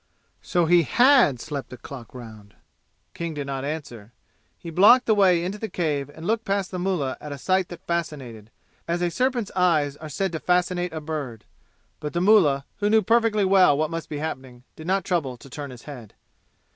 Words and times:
So 0.41 0.65
he 0.65 0.81
had 0.81 1.39
slept 1.39 1.69
the 1.69 1.77
clock 1.77 2.15
round! 2.15 2.55
King 3.13 3.35
did 3.35 3.45
not 3.45 3.63
answer. 3.63 4.13
He 4.57 4.71
blocked 4.71 5.05
the 5.05 5.13
way 5.13 5.45
into 5.45 5.59
the 5.59 5.69
cave 5.69 6.09
and 6.15 6.25
looked 6.25 6.43
past 6.43 6.71
the 6.71 6.79
mullah 6.79 7.17
at 7.21 7.31
a 7.31 7.37
sight 7.37 7.67
that 7.67 7.85
fascinated, 7.85 8.49
as 8.87 9.03
a 9.03 9.11
serpent's 9.11 9.51
eyes 9.55 9.95
are 9.97 10.09
said 10.09 10.31
to 10.31 10.39
fascinate 10.39 10.91
a 10.91 10.99
bird. 11.01 11.45
But 11.99 12.13
the 12.13 12.19
mullah, 12.21 12.65
who 12.77 12.89
knew 12.89 13.03
perfectly 13.03 13.45
well 13.45 13.77
what 13.77 13.91
must 13.91 14.09
be 14.09 14.17
happening, 14.17 14.63
did 14.75 14.87
not 14.87 15.05
trouble 15.05 15.37
to 15.37 15.49
turn 15.51 15.69
his 15.69 15.83
head. 15.83 16.15